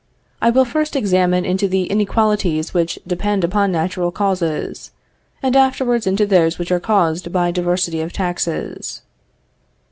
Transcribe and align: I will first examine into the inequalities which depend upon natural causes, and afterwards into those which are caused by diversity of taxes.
I 0.41 0.49
will 0.49 0.65
first 0.65 0.95
examine 0.95 1.45
into 1.45 1.67
the 1.67 1.83
inequalities 1.83 2.73
which 2.73 2.97
depend 3.05 3.43
upon 3.43 3.71
natural 3.71 4.09
causes, 4.09 4.89
and 5.43 5.55
afterwards 5.55 6.07
into 6.07 6.25
those 6.25 6.57
which 6.57 6.71
are 6.71 6.79
caused 6.79 7.31
by 7.31 7.51
diversity 7.51 8.01
of 8.01 8.11
taxes. 8.11 9.03